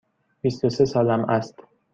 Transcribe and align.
بیست 0.41 0.65
و 0.65 0.69
سه 0.69 0.85
سالم 0.85 1.25
است. 1.29 1.61